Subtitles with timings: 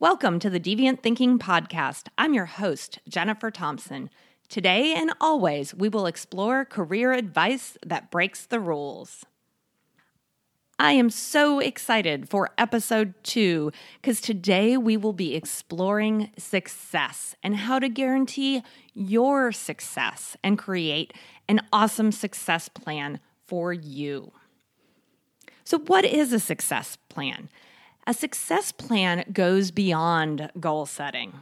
[0.00, 2.06] Welcome to the Deviant Thinking Podcast.
[2.16, 4.10] I'm your host, Jennifer Thompson.
[4.48, 9.24] Today and always, we will explore career advice that breaks the rules.
[10.78, 17.56] I am so excited for episode two because today we will be exploring success and
[17.56, 18.62] how to guarantee
[18.94, 21.12] your success and create
[21.48, 23.18] an awesome success plan
[23.48, 24.30] for you.
[25.64, 27.48] So, what is a success plan?
[28.08, 31.40] A success plan goes beyond goal setting.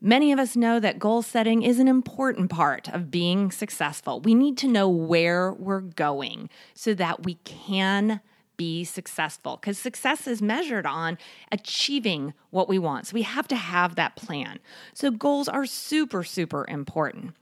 [0.00, 4.18] Many of us know that goal setting is an important part of being successful.
[4.18, 8.22] We need to know where we're going so that we can
[8.56, 11.18] be successful because success is measured on
[11.52, 13.08] achieving what we want.
[13.08, 14.60] So we have to have that plan.
[14.94, 17.34] So goals are super, super important,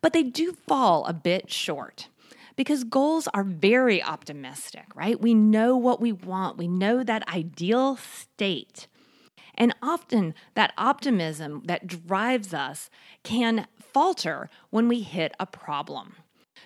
[0.00, 2.08] but they do fall a bit short
[2.56, 5.20] because goals are very optimistic, right?
[5.20, 8.86] We know what we want, we know that ideal state.
[9.56, 12.90] And often that optimism that drives us
[13.22, 16.16] can falter when we hit a problem.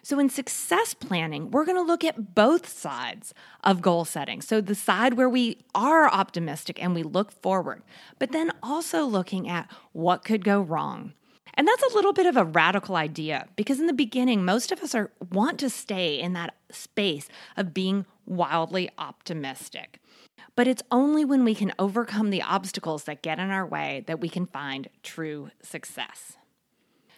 [0.03, 3.35] So, in success planning, we're going to look at both sides
[3.65, 4.41] of goal setting.
[4.41, 7.83] So, the side where we are optimistic and we look forward,
[8.19, 11.13] but then also looking at what could go wrong.
[11.59, 14.81] And that's a little bit of a radical idea because in the beginning, most of
[14.81, 20.01] us are want to stay in that space of being wildly optimistic.
[20.55, 24.21] But it's only when we can overcome the obstacles that get in our way that
[24.21, 26.37] we can find true success.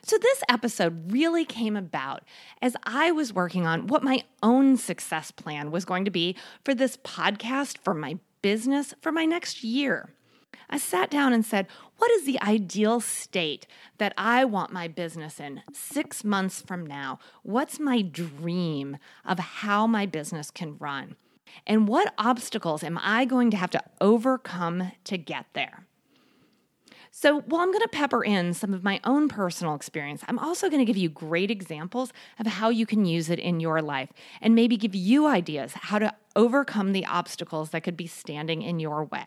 [0.02, 2.25] So, this episode really came about
[2.62, 6.75] as I was working on what my own success plan was going to be for
[6.75, 10.14] this podcast, for my business, for my next year.
[10.69, 11.66] I sat down and said,
[11.98, 13.66] What is the ideal state
[13.98, 17.19] that I want my business in six months from now?
[17.42, 21.16] What's my dream of how my business can run?
[21.66, 25.86] And what obstacles am I going to have to overcome to get there?
[27.12, 30.69] So, while I'm going to pepper in some of my own personal experience, I'm also
[30.69, 34.10] going to give you great examples of how you can use it in your life
[34.41, 38.78] and maybe give you ideas how to overcome the obstacles that could be standing in
[38.78, 39.27] your way.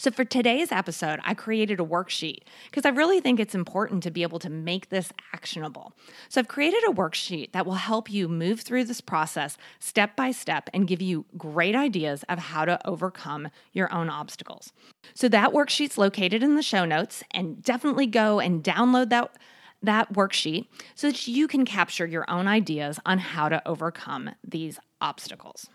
[0.00, 4.10] So, for today's episode, I created a worksheet because I really think it's important to
[4.10, 5.92] be able to make this actionable.
[6.30, 10.30] So, I've created a worksheet that will help you move through this process step by
[10.30, 14.72] step and give you great ideas of how to overcome your own obstacles.
[15.12, 19.36] So, that worksheet's located in the show notes, and definitely go and download that
[19.82, 24.78] that worksheet so that you can capture your own ideas on how to overcome these
[25.02, 25.68] obstacles.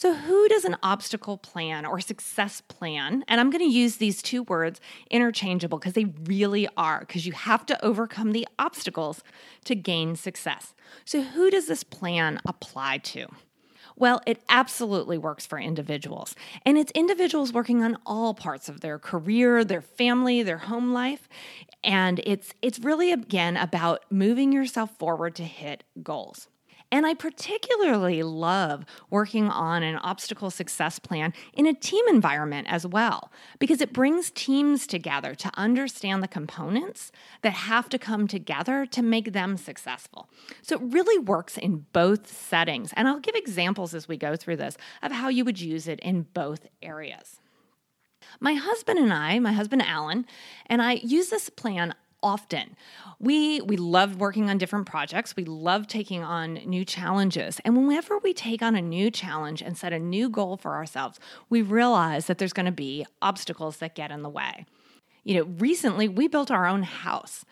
[0.00, 3.22] So, who does an obstacle plan or success plan?
[3.28, 4.80] And I'm going to use these two words
[5.10, 9.22] interchangeable because they really are, because you have to overcome the obstacles
[9.66, 10.72] to gain success.
[11.04, 13.26] So, who does this plan apply to?
[13.94, 16.34] Well, it absolutely works for individuals.
[16.64, 21.28] And it's individuals working on all parts of their career, their family, their home life.
[21.84, 26.48] And it's it's really again about moving yourself forward to hit goals.
[26.92, 32.84] And I particularly love working on an obstacle success plan in a team environment as
[32.86, 37.12] well, because it brings teams together to understand the components
[37.42, 40.28] that have to come together to make them successful.
[40.62, 42.92] So it really works in both settings.
[42.96, 46.00] And I'll give examples as we go through this of how you would use it
[46.00, 47.40] in both areas.
[48.38, 50.26] My husband and I, my husband Alan,
[50.66, 52.76] and I use this plan often.
[53.18, 55.36] We we love working on different projects.
[55.36, 57.60] We love taking on new challenges.
[57.64, 61.18] And whenever we take on a new challenge and set a new goal for ourselves,
[61.48, 64.66] we realize that there's going to be obstacles that get in the way.
[65.24, 67.44] You know, recently we built our own house.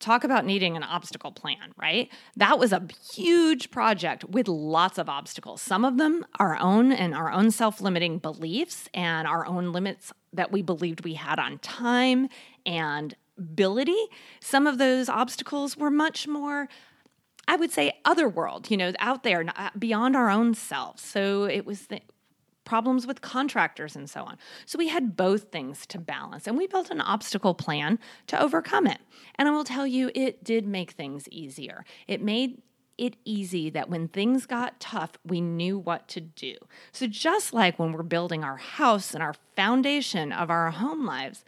[0.00, 2.08] Talk about needing an obstacle plan, right?
[2.36, 5.60] That was a huge project with lots of obstacles.
[5.60, 10.12] Some of them our own and our own self limiting beliefs and our own limits
[10.32, 12.28] that we believed we had on time
[12.64, 14.06] and ability,
[14.40, 16.68] some of those obstacles were much more
[17.50, 21.02] I would say otherworld, you know, out there uh, beyond our own selves.
[21.02, 22.02] So it was the
[22.66, 24.36] problems with contractors and so on.
[24.66, 28.86] So we had both things to balance and we built an obstacle plan to overcome
[28.86, 28.98] it.
[29.36, 31.86] And I will tell you, it did make things easier.
[32.06, 32.60] It made
[32.98, 36.56] it easy that when things got tough, we knew what to do.
[36.92, 41.44] So, just like when we're building our house and our foundation of our home lives,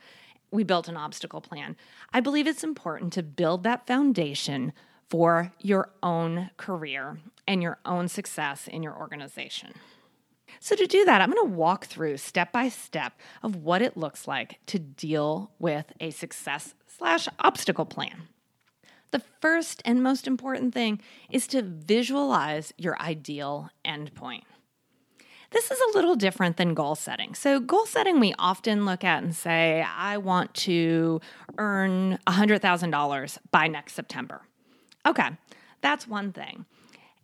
[0.50, 1.76] we built an obstacle plan.
[2.12, 4.72] I believe it's important to build that foundation
[5.08, 9.72] for your own career and your own success in your organization.
[10.58, 13.12] So, to do that, I'm going to walk through step by step
[13.42, 18.28] of what it looks like to deal with a success slash obstacle plan.
[19.12, 21.00] The first and most important thing
[21.30, 24.42] is to visualize your ideal endpoint.
[25.50, 27.34] This is a little different than goal setting.
[27.34, 31.20] So, goal setting, we often look at and say, I want to
[31.58, 34.42] earn $100,000 by next September.
[35.04, 35.30] Okay,
[35.80, 36.66] that's one thing.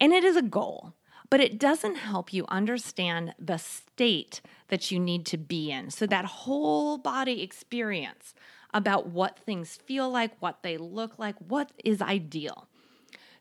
[0.01, 0.95] And it is a goal,
[1.31, 5.91] but it doesn't help you understand the state that you need to be in.
[5.91, 8.35] So, that whole body experience
[8.75, 12.67] about what things feel like, what they look like, what is ideal.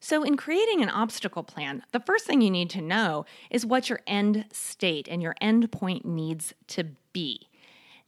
[0.08, 3.90] So, in creating an obstacle plan, the first thing you need to know is what
[3.90, 7.50] your end state and your end point needs to be.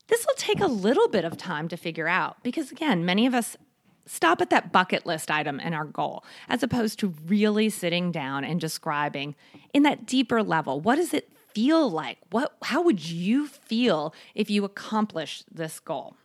[0.05, 3.33] This will take a little bit of time to figure out because, again, many of
[3.33, 3.57] us
[4.05, 8.43] stop at that bucket list item and our goal as opposed to really sitting down
[8.43, 9.33] and describing
[9.73, 14.49] in that deeper level what does it feel like what how would you feel if
[14.49, 16.15] you accomplish this goal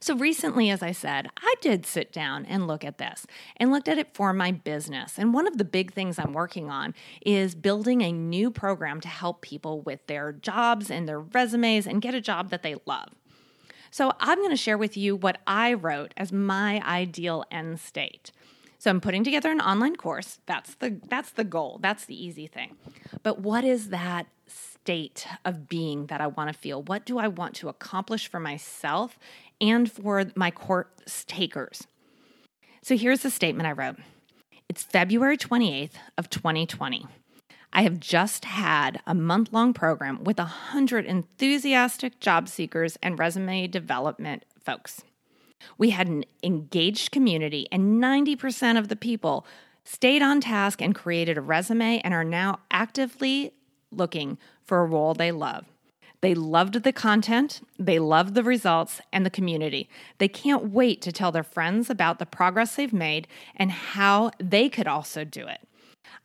[0.00, 3.26] so recently, as I said, I did sit down and look at this
[3.56, 5.18] and looked at it for my business.
[5.18, 6.94] And one of the big things I'm working on
[7.24, 12.02] is building a new program to help people with their jobs and their resumes and
[12.02, 13.10] get a job that they love.
[13.90, 18.32] So I'm going to share with you what I wrote as my ideal end state.
[18.84, 20.40] So I'm putting together an online course.
[20.46, 21.78] That's the that's the goal.
[21.80, 22.76] That's the easy thing.
[23.22, 26.82] But what is that state of being that I want to feel?
[26.82, 29.18] What do I want to accomplish for myself
[29.70, 31.86] and for my course takers?
[32.82, 33.96] So here's the statement I wrote.
[34.68, 37.06] It's February 28th of 2020.
[37.72, 43.66] I have just had a month long program with 100 enthusiastic job seekers and resume
[43.66, 45.02] development folks.
[45.76, 49.46] We had an engaged community, and 90% of the people
[49.84, 53.52] stayed on task and created a resume and are now actively
[53.90, 55.66] looking for a role they love.
[56.24, 59.90] They loved the content, they loved the results, and the community.
[60.16, 64.70] They can't wait to tell their friends about the progress they've made and how they
[64.70, 65.60] could also do it.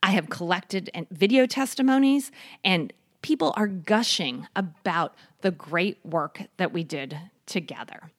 [0.02, 2.32] I have collected video testimonies,
[2.64, 8.10] and people are gushing about the great work that we did together.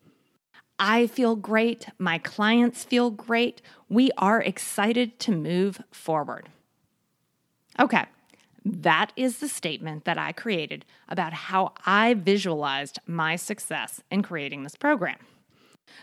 [0.79, 1.87] I feel great.
[1.99, 3.63] My clients feel great.
[3.89, 6.51] We are excited to move forward.
[7.79, 8.05] Okay,
[8.65, 14.63] that is the statement that I created about how I visualized my success in creating
[14.63, 15.17] this program.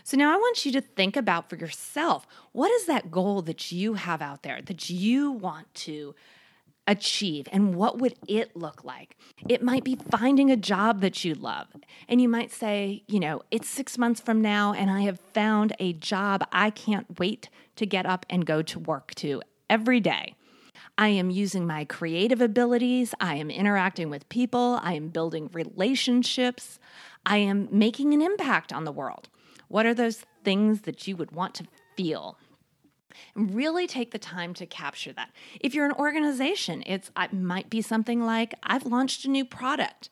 [0.04, 3.72] So now I want you to think about for yourself what is that goal that
[3.72, 6.14] you have out there that you want to
[6.86, 9.16] achieve and what would it look like?
[9.48, 11.68] It might be finding a job that you love.
[12.08, 15.74] And you might say, you know, it's 6 months from now and I have found
[15.78, 20.34] a job I can't wait to get up and go to work to every day.
[21.00, 23.14] I am using my creative abilities.
[23.20, 24.80] I am interacting with people.
[24.82, 26.80] I am building relationships.
[27.24, 29.28] I am making an impact on the world.
[29.68, 32.36] What are those things that you would want to feel?
[33.34, 35.30] And really take the time to capture that.
[35.60, 40.10] If you're an organization, it's it might be something like I've launched a new product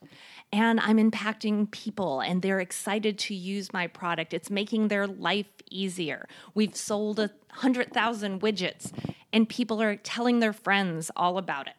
[0.51, 4.33] and I'm impacting people and they're excited to use my product.
[4.33, 6.27] It's making their life easier.
[6.53, 8.91] We've sold a hundred thousand widgets
[9.33, 11.73] and people are telling their friends all about it.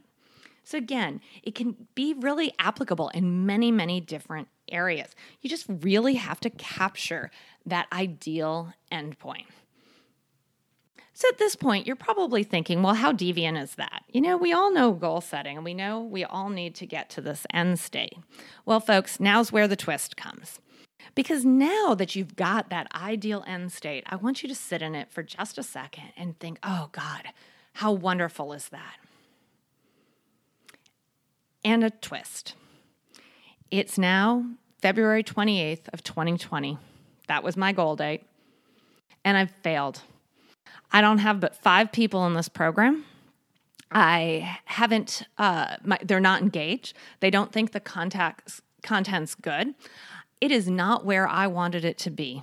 [0.65, 5.17] So, again, it can be really applicable in many, many different areas.
[5.41, 7.31] You just really have to capture
[7.65, 9.47] that ideal endpoint.
[11.19, 14.05] So at this point, you're probably thinking, well, how deviant is that?
[14.09, 17.11] You know, we all know goal setting and we know we all need to get
[17.11, 18.17] to this end state.
[18.65, 20.61] Well, folks, now's where the twist comes.
[21.17, 24.95] Because now that you've got that ideal end state, I want you to sit in
[24.95, 27.25] it for just a second and think, oh God,
[27.73, 28.99] how wonderful is that?
[31.65, 32.55] And a twist.
[33.73, 34.47] It's now
[34.81, 36.79] February 28th of 2020.
[37.27, 38.25] That was my goal date.
[39.25, 40.03] And I've failed.
[40.91, 43.05] I don't have but five people in this program.
[43.91, 46.95] I haven't, uh, my, they're not engaged.
[47.21, 49.75] They don't think the content's good.
[50.41, 52.43] It is not where I wanted it to be.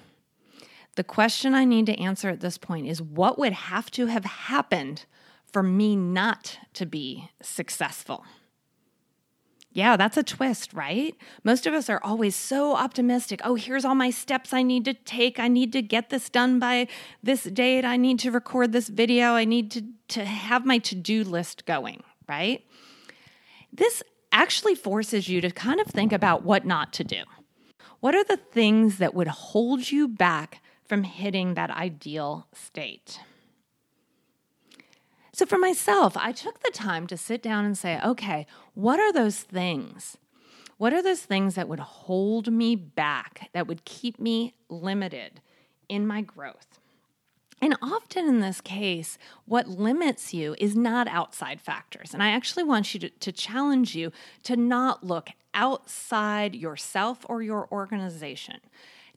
[0.95, 4.25] The question I need to answer at this point is what would have to have
[4.25, 5.05] happened
[5.45, 8.25] for me not to be successful?
[9.75, 11.17] Yeah, that's a twist, right?
[11.43, 13.41] Most of us are always so optimistic.
[13.43, 15.37] Oh, here's all my steps I need to take.
[15.37, 16.87] I need to get this done by
[17.21, 17.83] this date.
[17.83, 19.31] I need to record this video.
[19.31, 22.65] I need to, to have my to do list going, right?
[23.73, 24.01] This
[24.31, 27.23] actually forces you to kind of think about what not to do.
[27.99, 33.19] What are the things that would hold you back from hitting that ideal state?
[35.35, 39.11] So for myself, I took the time to sit down and say, okay, what are
[39.11, 40.15] those things?
[40.77, 45.41] What are those things that would hold me back, that would keep me limited
[45.89, 46.79] in my growth?
[47.61, 52.13] And often in this case, what limits you is not outside factors.
[52.13, 54.13] And I actually want you to, to, challenge you
[54.43, 58.61] to not look outside yourself or your organization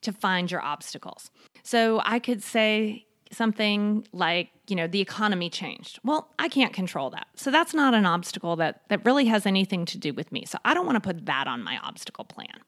[0.01, 1.31] to find your obstacles.
[1.63, 5.99] So I could say something like, you know, the economy changed.
[6.03, 7.27] Well, I can't control that.
[7.35, 10.45] So that's not an obstacle that, that really has anything to do with me.
[10.45, 12.63] So I don't want to put that on my obstacle plan.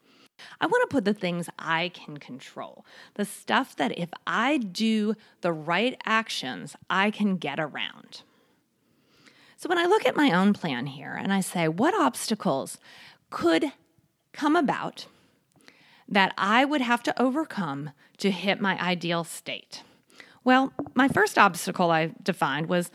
[0.60, 5.16] I want to put the things I can control, the stuff that if I do
[5.42, 8.24] the right actions, I can get around.
[9.58, 12.80] So when I look at my own plan here and I say, what obstacles
[13.30, 13.72] could
[14.34, 15.06] come about
[16.08, 19.84] that I would have to overcome to hit my ideal state?
[20.44, 22.92] Well, my first obstacle I defined was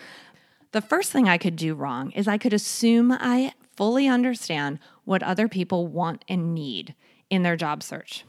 [0.72, 5.22] the first thing I could do wrong is I could assume I fully understand what
[5.22, 6.94] other people want and need
[7.30, 8.24] in their job search.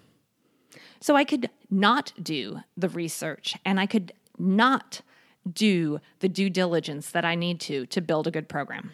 [0.99, 5.01] So I could not do the research and I could not
[5.51, 8.91] do the due diligence that I need to to build a good program.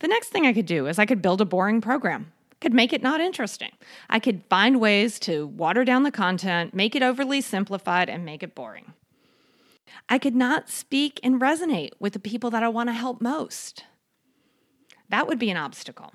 [0.00, 2.32] The next thing I could do is I could build a boring program.
[2.60, 3.72] Could make it not interesting.
[4.10, 8.42] I could find ways to water down the content, make it overly simplified, and make
[8.42, 8.92] it boring.
[10.08, 13.84] I could not speak and resonate with the people that I want to help most.
[15.08, 16.12] That would be an obstacle.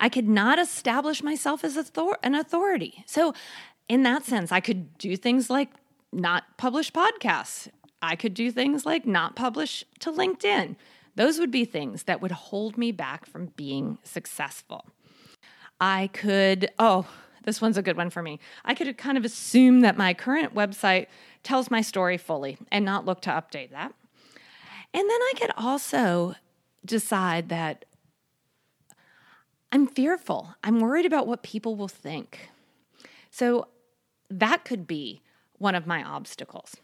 [0.00, 1.76] I could not establish myself as
[2.22, 3.04] an authority.
[3.06, 3.34] So,
[3.88, 5.70] in that sense, I could do things like
[6.12, 7.68] not publish podcasts.
[8.02, 10.76] I could do things like not publish to LinkedIn.
[11.16, 14.84] Those would be things that would hold me back from being successful.
[15.80, 17.06] I could, oh,
[17.44, 18.38] this one's a good one for me.
[18.64, 21.06] I could kind of assume that my current website
[21.42, 23.94] tells my story fully and not look to update that.
[24.94, 26.34] And then I could also
[26.84, 27.84] decide that
[29.70, 30.54] I'm fearful.
[30.64, 32.50] I'm worried about what people will think.
[33.30, 33.68] So
[34.30, 35.22] that could be
[35.58, 36.76] one of my obstacles.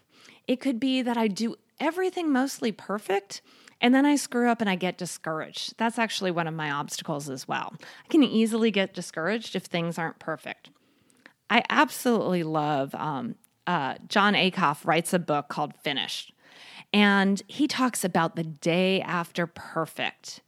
[0.47, 3.41] It could be that I do everything mostly perfect
[3.81, 5.75] and then I screw up and I get discouraged.
[5.77, 7.75] That's actually one of my obstacles as well.
[8.05, 10.71] I can easily get discouraged if things aren't perfect.
[11.51, 13.35] I absolutely love um,
[13.67, 16.33] uh, Jon Acuff writes a book called Finished,
[16.93, 20.41] and he talks about the day after perfect.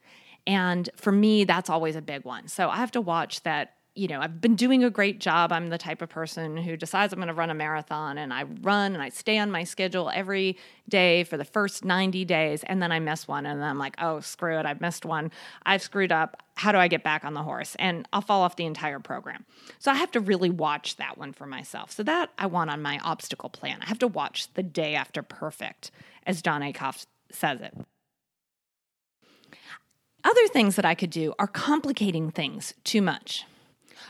[0.47, 2.47] And for me, that's always a big one.
[2.47, 5.53] So I have to watch that you know, I've been doing a great job.
[5.53, 8.45] I'm the type of person who decides I'm going to run a marathon and I
[8.61, 12.83] run and I stay on my schedule every day for the first 90 days and
[12.83, 14.67] then I miss one and then I'm like, "Oh, screw it.
[14.67, 15.33] I've missed one.
[15.65, 16.43] I've screwed up.
[16.57, 19.47] How do I get back on the horse?" And I'll fall off the entire program.
[19.79, 21.91] So I have to really watch that one for myself.
[21.91, 23.79] So that I want on my obstacle plan.
[23.83, 25.91] I have to watch the day after perfect
[26.26, 27.75] as Jon Acuff says it.
[30.23, 33.45] Other things that I could do are complicating things too much.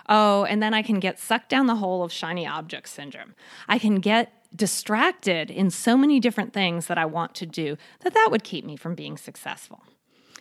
[0.08, 3.34] Oh, and then I can get sucked down the hole of shiny object syndrome.
[3.68, 8.14] I can get distracted in so many different things that I want to do that
[8.14, 9.82] that would keep me from being successful.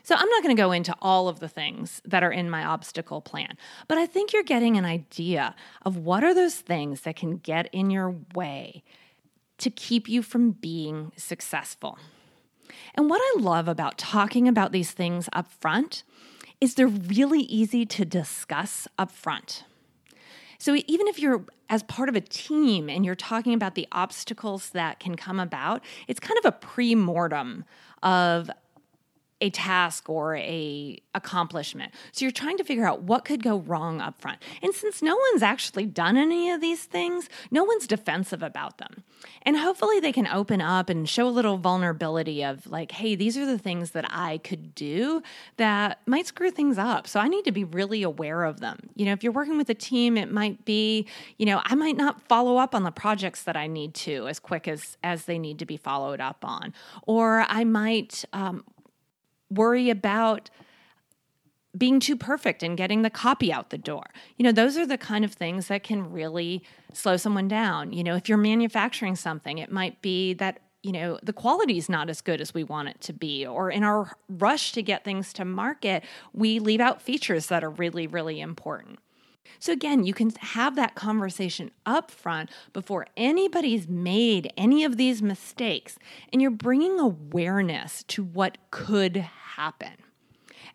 [0.03, 2.63] So I'm not going to go into all of the things that are in my
[2.63, 7.15] obstacle plan, but I think you're getting an idea of what are those things that
[7.15, 8.83] can get in your way
[9.57, 11.97] to keep you from being successful.
[12.93, 16.03] And what I love about talking about these things up front
[16.61, 19.63] is they're really easy to discuss up front.
[20.57, 24.69] So even if you're as part of a team and you're talking about the obstacles
[24.69, 27.65] that can come about, it's kind of a pre-mortem
[28.03, 28.49] of
[29.41, 31.93] a task or a accomplishment.
[32.13, 34.41] So you're trying to figure out what could go wrong up front.
[34.61, 39.03] And since no one's actually done any of these things, no one's defensive about them.
[39.41, 43.37] And hopefully they can open up and show a little vulnerability of like, hey, these
[43.37, 45.21] are the things that I could do
[45.57, 47.07] that might screw things up.
[47.07, 48.89] So I need to be really aware of them.
[48.95, 51.97] You know, if you're working with a team, it might be, you know, I might
[51.97, 55.37] not follow up on the projects that I need to as quick as as they
[55.37, 56.73] need to be followed up on.
[57.03, 58.63] Or I might um,
[59.49, 60.49] worry about
[61.77, 64.05] being too perfect and getting the copy out the door.
[64.37, 67.91] You know, those are the kind of things that can really slow someone down.
[67.91, 71.89] You know, if you're manufacturing something, it might be that, you know, the quality is
[71.89, 73.45] not as good as we want it to be.
[73.45, 77.71] Or in our rush to get things to market, we leave out features that are
[77.71, 78.99] really, really important.
[79.59, 85.21] So, again, you can have that conversation up front before anybody's made any of these
[85.21, 85.97] mistakes,
[86.31, 89.93] and you're bringing awareness to what could happen.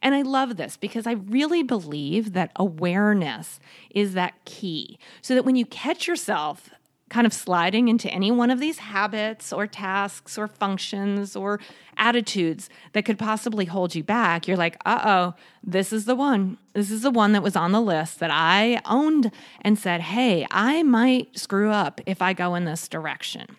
[0.03, 3.61] And I love this because I really believe that awareness
[3.91, 4.99] is that key.
[5.21, 6.71] So that when you catch yourself
[7.11, 11.61] kind of sliding into any one of these habits or tasks or functions or
[11.99, 16.57] attitudes that could possibly hold you back, you're like, uh oh, this is the one.
[16.73, 20.47] This is the one that was on the list that I owned and said, hey,
[20.50, 23.57] I might screw up if I go in this direction.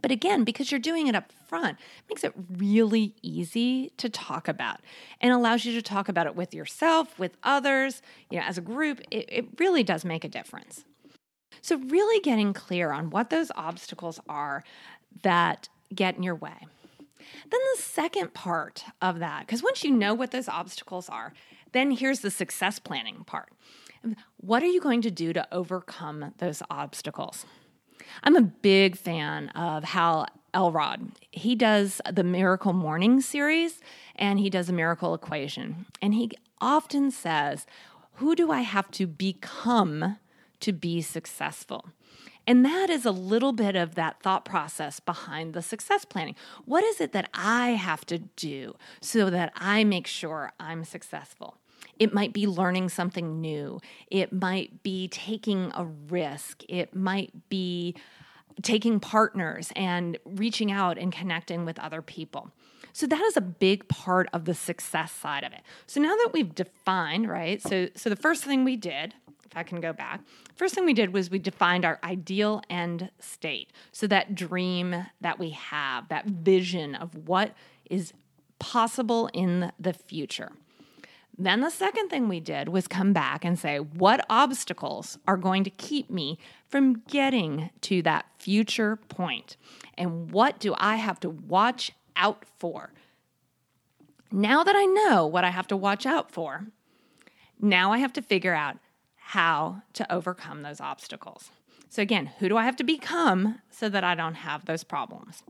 [0.00, 4.46] But again, because you're doing it up front, it makes it really easy to talk
[4.46, 4.80] about
[5.20, 8.60] and allows you to talk about it with yourself, with others, you know, as a
[8.60, 9.00] group.
[9.10, 10.84] It, it really does make a difference.
[11.62, 14.64] So, really getting clear on what those obstacles are
[15.22, 16.66] that get in your way.
[17.50, 21.32] Then, the second part of that, because once you know what those obstacles are,
[21.72, 23.52] then here's the success planning part.
[24.38, 27.44] What are you going to do to overcome those obstacles?
[28.22, 31.12] I'm a big fan of Hal Elrod.
[31.30, 33.80] He does the Miracle Morning series
[34.16, 35.86] and he does a miracle equation.
[36.00, 37.66] And he often says,
[38.14, 40.16] Who do I have to become
[40.60, 41.90] to be successful?
[42.46, 46.34] And that is a little bit of that thought process behind the success planning.
[46.64, 51.58] What is it that I have to do so that I make sure I'm successful?
[51.98, 53.80] It might be learning something new.
[54.10, 56.64] It might be taking a risk.
[56.68, 57.94] It might be
[58.62, 62.50] taking partners and reaching out and connecting with other people.
[62.92, 65.60] So that is a big part of the success side of it.
[65.86, 67.60] So now that we've defined, right?
[67.62, 69.14] So so the first thing we did,
[69.50, 70.20] if I can go back,
[70.56, 73.72] first thing we did was we defined our ideal end state.
[73.92, 77.54] So that dream that we have, that vision of what
[77.88, 78.12] is
[78.58, 80.52] possible in the future.
[81.40, 85.62] Then the second thing we did was come back and say, what obstacles are going
[85.64, 86.36] to keep me
[86.66, 89.56] from getting to that future point?
[89.96, 92.92] And what do I have to watch out for?
[94.32, 96.66] Now that I know what I have to watch out for,
[97.60, 98.76] now I have to figure out
[99.32, 101.50] how to overcome those obstacles.
[101.90, 105.42] So, again, who do I have to become so that I don't have those problems?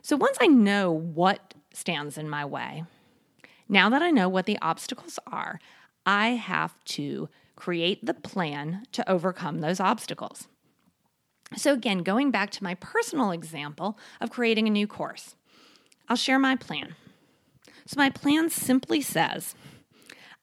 [0.00, 2.84] So, once I know what stands in my way,
[3.68, 5.60] now that I know what the obstacles are,
[6.06, 10.48] I have to create the plan to overcome those obstacles.
[11.56, 15.34] So, again, going back to my personal example of creating a new course,
[16.08, 16.94] I'll share my plan.
[17.84, 19.54] So, my plan simply says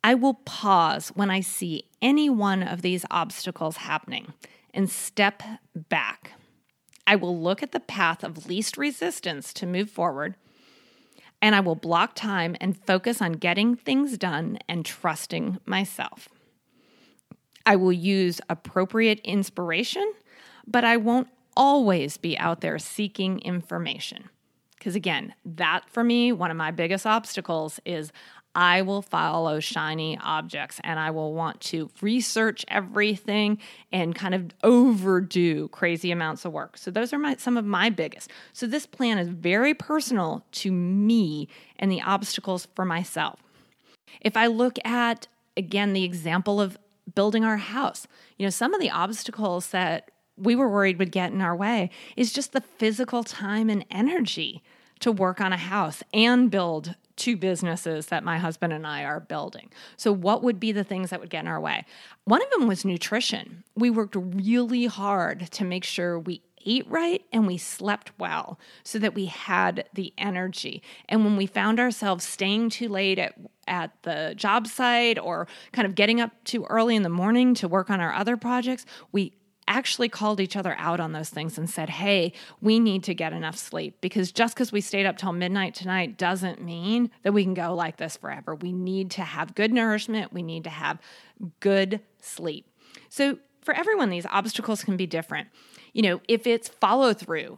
[0.05, 4.33] I will pause when I see any one of these obstacles happening
[4.71, 5.41] and step
[5.73, 6.33] back.
[7.07, 10.35] I will look at the path of least resistance to move forward
[11.41, 16.29] and I will block time and focus on getting things done and trusting myself.
[17.65, 20.13] I will use appropriate inspiration,
[20.67, 24.29] but I won't always be out there seeking information.
[24.77, 28.11] Because again, that for me, one of my biggest obstacles is
[28.55, 33.59] I will follow shiny objects and I will want to research everything
[33.91, 36.77] and kind of overdo crazy amounts of work.
[36.77, 38.31] So those are my some of my biggest.
[38.53, 43.43] So this plan is very personal to me and the obstacles for myself.
[44.21, 46.77] If I look at again the example of
[47.13, 51.31] building our house, you know, some of the obstacles that we were worried would get
[51.31, 54.63] in our way is just the physical time and energy
[54.99, 59.19] to work on a house and build two businesses that my husband and I are
[59.19, 59.71] building.
[59.97, 61.85] So, what would be the things that would get in our way?
[62.25, 63.63] One of them was nutrition.
[63.75, 68.99] We worked really hard to make sure we ate right and we slept well so
[68.99, 70.81] that we had the energy.
[71.07, 73.35] And when we found ourselves staying too late at,
[73.67, 77.67] at the job site or kind of getting up too early in the morning to
[77.67, 79.33] work on our other projects, we
[79.67, 83.33] actually called each other out on those things and said, hey, we need to get
[83.33, 87.43] enough sleep because just because we stayed up till midnight tonight doesn't mean that we
[87.43, 88.55] can go like this forever.
[88.55, 90.99] We need to have good nourishment, we need to have
[91.59, 92.67] good sleep.
[93.09, 95.47] So, for everyone, these obstacles can be different.
[95.91, 97.57] You know, if it's follow through,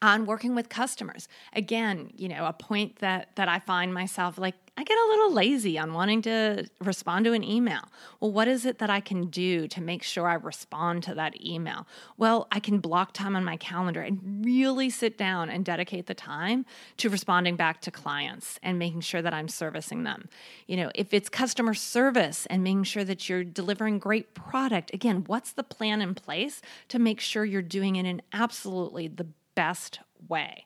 [0.00, 4.56] on working with customers again you know a point that that i find myself like
[4.74, 7.82] I get a little lazy on wanting to respond to an email.
[8.20, 11.44] Well, what is it that I can do to make sure I respond to that
[11.44, 11.86] email?
[12.16, 16.14] Well, I can block time on my calendar and really sit down and dedicate the
[16.14, 16.64] time
[16.96, 20.30] to responding back to clients and making sure that I'm servicing them.
[20.66, 25.24] You know, if it's customer service and making sure that you're delivering great product, again,
[25.26, 30.00] what's the plan in place to make sure you're doing it in absolutely the best
[30.26, 30.64] way?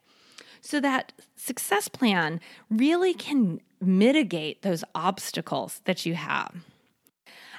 [0.60, 2.40] So that success plan
[2.70, 6.54] really can mitigate those obstacles that you have.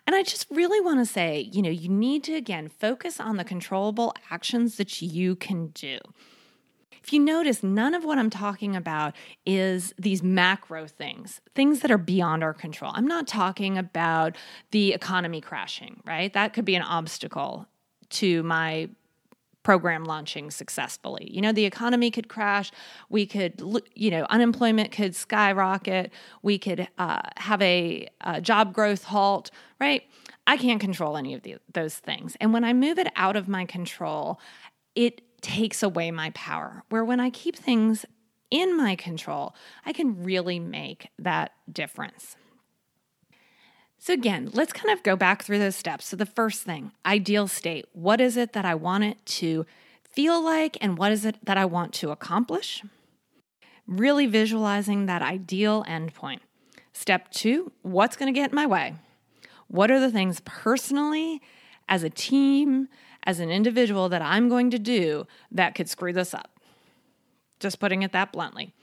[0.05, 3.37] And I just really want to say, you know, you need to again focus on
[3.37, 5.99] the controllable actions that you can do.
[7.03, 11.91] If you notice, none of what I'm talking about is these macro things, things that
[11.91, 12.91] are beyond our control.
[12.93, 14.35] I'm not talking about
[14.71, 16.33] the economy crashing, right?
[16.33, 17.65] That could be an obstacle
[18.09, 18.89] to my
[19.67, 21.29] program launching successfully.
[21.29, 22.71] You know, the economy could crash.
[23.09, 23.61] We could,
[23.95, 26.13] you know, unemployment could skyrocket.
[26.41, 29.51] We could uh, have a, a job growth halt,
[29.81, 30.03] right?
[30.47, 32.37] I can't control any of the, those things.
[32.39, 34.39] And when I move it out of my control,
[34.95, 36.85] it takes away my power.
[36.87, 38.05] Where when I keep things
[38.49, 39.53] in my control,
[39.85, 42.37] I can really make that difference.
[43.99, 46.07] So, again, let's kind of go back through those steps.
[46.07, 47.85] So, the first thing, ideal state.
[47.93, 49.65] What is it that I want it to
[50.03, 52.83] feel like, and what is it that I want to accomplish?
[53.87, 56.39] Really visualizing that ideal endpoint.
[56.93, 58.95] Step two, what's going to get in my way?
[59.67, 61.41] What are the things personally,
[61.89, 62.89] as a team,
[63.23, 66.59] as an individual that I'm going to do that could screw this up?
[67.59, 68.73] Just putting it that bluntly.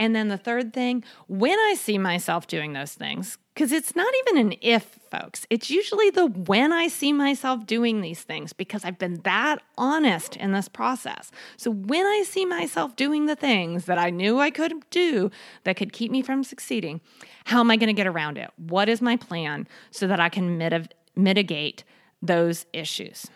[0.00, 4.10] And then the third thing, when I see myself doing those things, because it's not
[4.20, 8.82] even an if, folks, it's usually the when I see myself doing these things because
[8.82, 11.30] I've been that honest in this process.
[11.58, 15.30] So when I see myself doing the things that I knew I could do
[15.64, 17.02] that could keep me from succeeding,
[17.44, 18.50] how am I going to get around it?
[18.56, 21.84] What is my plan so that I can mit- mitigate
[22.22, 23.26] those issues?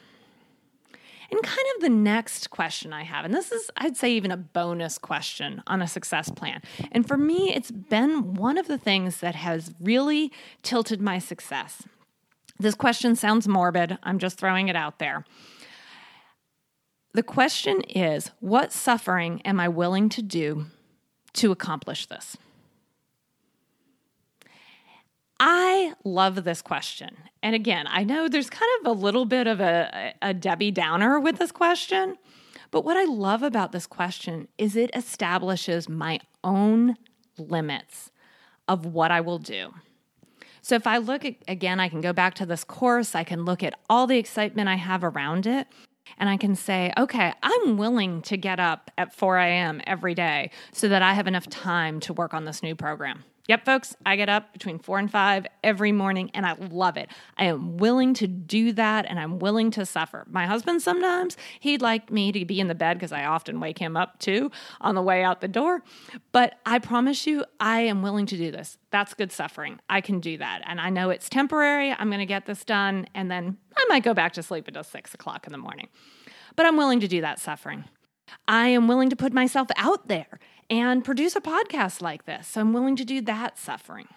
[1.35, 4.37] And kind of the next question I have, and this is, I'd say, even a
[4.37, 6.63] bonus question on a success plan.
[6.93, 10.31] And for me, it's been one of the things that has really
[10.63, 11.83] tilted my success.
[12.61, 13.99] This question sounds morbid.
[14.05, 15.25] I'm just throwing it out there.
[17.15, 20.67] The question is what suffering am I willing to do
[21.33, 22.37] to accomplish this?
[25.41, 27.17] I love this question.
[27.43, 31.19] And again, I know there's kind of a little bit of a, a Debbie Downer
[31.19, 32.17] with this question,
[32.71, 36.97] but what I love about this question is it establishes my own
[37.37, 38.11] limits
[38.69, 39.75] of what I will do.
[40.63, 43.45] So if I look at, again, I can go back to this course, I can
[43.45, 45.67] look at all the excitement I have around it,
[46.17, 49.83] and I can say, okay, I'm willing to get up at 4 a.m.
[49.87, 53.25] every day so that I have enough time to work on this new program.
[53.47, 57.11] Yep, folks, I get up between four and five every morning and I love it.
[57.37, 60.25] I am willing to do that and I'm willing to suffer.
[60.31, 63.79] My husband, sometimes he'd like me to be in the bed because I often wake
[63.79, 65.83] him up too on the way out the door.
[66.33, 68.79] But I promise you, I am willing to do this.
[68.91, 69.79] That's good suffering.
[69.91, 70.63] I can do that.
[70.65, 71.93] And I know it's temporary.
[71.93, 74.85] I'm going to get this done and then I might go back to sleep until
[74.85, 75.89] six o'clock in the morning.
[76.57, 77.85] But I'm willing to do that suffering.
[78.49, 80.39] I am willing to put myself out there
[80.71, 82.49] and produce a podcast like this.
[82.49, 84.09] So I'm willing to do that suffering.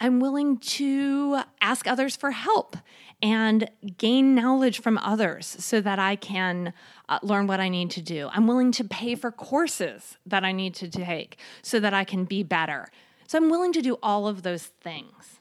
[0.00, 2.76] I'm willing to ask others for help
[3.20, 6.72] and gain knowledge from others so that I can
[7.08, 8.28] uh, learn what I need to do.
[8.32, 12.24] I'm willing to pay for courses that I need to take so that I can
[12.24, 12.88] be better.
[13.26, 15.40] So I'm willing to do all of those things.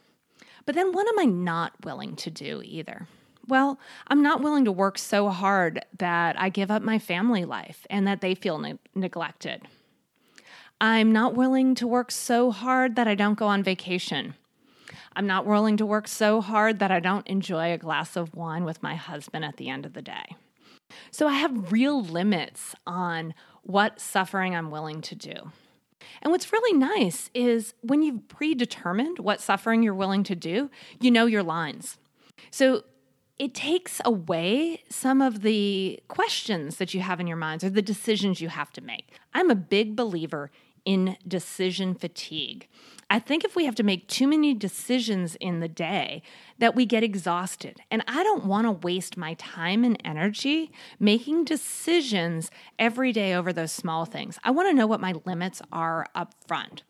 [0.66, 3.08] But then what am I not willing to do either?
[3.48, 7.88] Well, I'm not willing to work so hard that I give up my family life
[7.90, 9.62] and that they feel ne- neglected.
[10.82, 14.36] I'm not willing to work so hard that I don't go on vacation.
[15.16, 18.66] I'm not willing to work so hard that I don't enjoy a glass of wine
[18.66, 20.36] with my husband at the end of the day.
[21.10, 23.34] So I have real limits on
[23.64, 25.52] what suffering I'm willing to do.
[26.22, 30.70] And what's really nice is when you've predetermined what suffering you're willing to do,
[31.02, 31.98] you know your lines.
[32.52, 32.84] So
[33.40, 37.82] it takes away some of the questions that you have in your minds or the
[37.82, 39.14] decisions you have to make.
[39.34, 40.52] I'm a big believer
[40.86, 42.68] in decision fatigue.
[43.10, 46.24] I think if we have to make too many decisions in the day,
[46.60, 47.82] that we get exhausted.
[47.92, 53.54] And I don't want to waste my time and energy making decisions every day over
[53.54, 54.40] those small things.
[54.44, 56.84] I want to know what my limits are up front.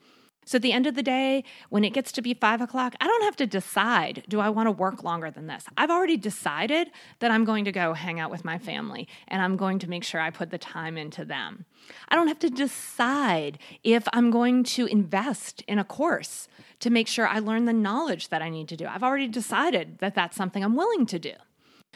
[0.47, 3.05] So at the end of the day, when it gets to be five o'clock, I
[3.05, 5.65] don't have to decide, do I want to work longer than this?
[5.75, 9.57] I've already decided that I'm going to go hang out with my family and I'm
[9.57, 11.65] going to make sure I put the time into them.
[12.07, 16.47] I don't have to decide if I'm going to invest in a course
[16.79, 18.87] to make sure I learn the knowledge that I need to do.
[18.87, 21.33] I've already decided that that's something I'm willing to do.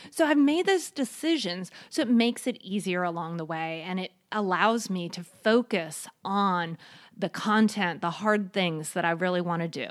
[0.09, 4.11] So I've made those decisions so it makes it easier along the way and it
[4.31, 6.77] allows me to focus on
[7.21, 9.87] the content, the hard things that I really want to do.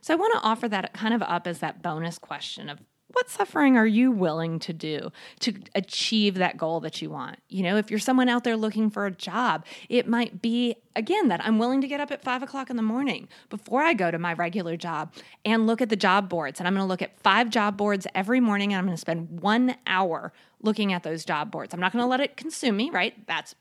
[0.00, 2.78] So I want to offer that kind of up as that bonus question of
[3.16, 5.10] what suffering are you willing to do
[5.40, 7.38] to achieve that goal that you want?
[7.48, 11.28] You know, if you're someone out there looking for a job, it might be, again,
[11.28, 14.10] that I'm willing to get up at five o'clock in the morning before I go
[14.10, 16.60] to my regular job and look at the job boards.
[16.60, 19.00] And I'm going to look at five job boards every morning and I'm going to
[19.00, 21.72] spend one hour looking at those job boards.
[21.72, 23.26] I'm not going to let it consume me, right?
[23.26, 23.54] That's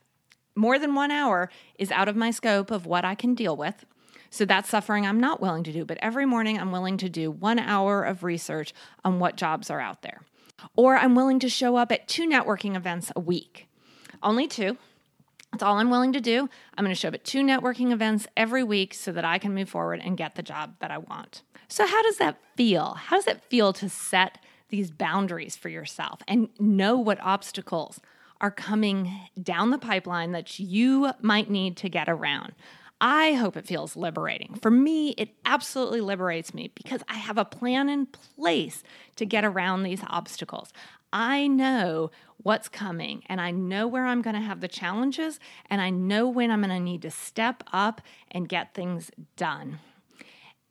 [0.55, 3.85] more than one hour is out of my scope of what I can deal with.
[4.29, 5.85] So that's suffering I'm not willing to do.
[5.85, 9.79] But every morning, I'm willing to do one hour of research on what jobs are
[9.79, 10.21] out there.
[10.75, 13.67] Or I'm willing to show up at two networking events a week.
[14.23, 14.77] Only two.
[15.51, 16.49] That's all I'm willing to do.
[16.77, 19.53] I'm going to show up at two networking events every week so that I can
[19.53, 21.43] move forward and get the job that I want.
[21.69, 22.95] So, how does that feel?
[22.95, 28.01] How does it feel to set these boundaries for yourself and know what obstacles
[28.41, 32.53] are coming down the pipeline that you might need to get around.
[33.01, 34.57] I hope it feels liberating.
[34.61, 38.83] For me, it absolutely liberates me because I have a plan in place
[39.17, 40.71] to get around these obstacles.
[41.11, 45.81] I know what's coming and I know where I'm going to have the challenges and
[45.81, 49.79] I know when I'm going to need to step up and get things done.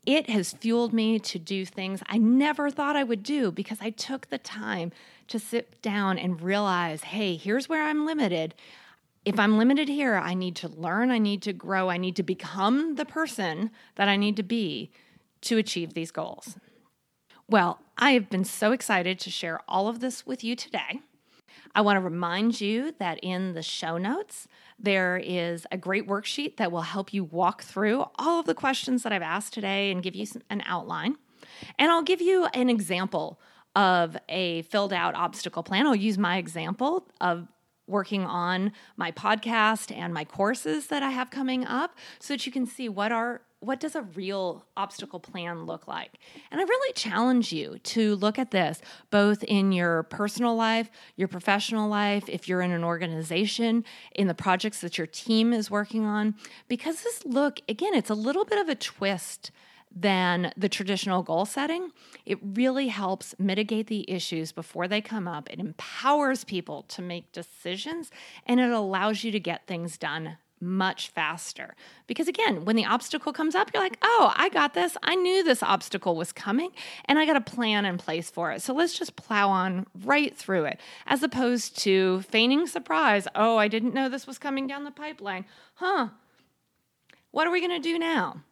[0.06, 3.90] It has fueled me to do things I never thought I would do because I
[3.90, 4.92] took the time
[5.28, 8.54] to sit down and realize hey, here's where I'm limited.
[9.24, 12.22] If I'm limited here, I need to learn, I need to grow, I need to
[12.22, 14.90] become the person that I need to be
[15.42, 16.56] to achieve these goals.
[17.48, 21.00] Well, I have been so excited to share all of this with you today.
[21.74, 24.46] I want to remind you that in the show notes,
[24.78, 29.02] there is a great worksheet that will help you walk through all of the questions
[29.02, 31.16] that I've asked today and give you an outline.
[31.78, 33.40] And I'll give you an example
[33.74, 35.86] of a filled out obstacle plan.
[35.86, 37.48] I'll use my example of
[37.86, 42.52] working on my podcast and my courses that I have coming up so that you
[42.52, 46.18] can see what are what does a real obstacle plan look like?
[46.50, 51.28] And I really challenge you to look at this both in your personal life, your
[51.28, 56.04] professional life, if you're in an organization, in the projects that your team is working
[56.04, 56.34] on,
[56.68, 59.50] because this look, again, it's a little bit of a twist
[59.94, 61.92] than the traditional goal setting.
[62.26, 65.48] It really helps mitigate the issues before they come up.
[65.50, 68.10] It empowers people to make decisions
[68.44, 71.74] and it allows you to get things done much faster.
[72.06, 74.96] Because again, when the obstacle comes up, you're like, oh, I got this.
[75.02, 76.70] I knew this obstacle was coming
[77.04, 78.62] and I got a plan in place for it.
[78.62, 83.28] So let's just plow on right through it, as opposed to feigning surprise.
[83.34, 85.44] Oh, I didn't know this was coming down the pipeline.
[85.74, 86.08] Huh.
[87.30, 88.42] What are we going to do now?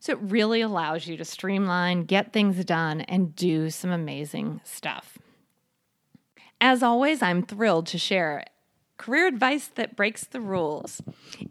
[0.00, 5.16] So it really allows you to streamline, get things done, and do some amazing stuff.
[6.60, 8.44] As always, I'm thrilled to share
[9.02, 11.02] career advice that breaks the rules.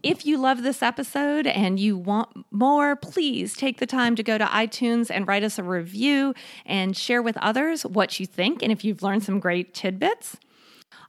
[0.02, 4.38] If you love this episode and you want more, please take the time to go
[4.38, 6.34] to iTunes and write us a review
[6.64, 10.38] and share with others what you think and if you've learned some great tidbits.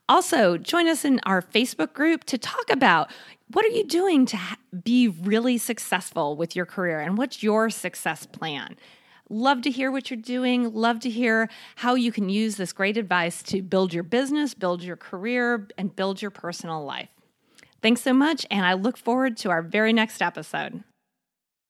[0.10, 3.10] Also, join us in our Facebook group to talk about
[3.52, 4.38] what are you doing to
[4.84, 8.76] be really successful with your career and what's your success plan?
[9.34, 10.72] Love to hear what you're doing.
[10.76, 14.84] Love to hear how you can use this great advice to build your business, build
[14.84, 17.10] your career, and build your personal life.
[17.82, 20.84] Thanks so much, and I look forward to our very next episode.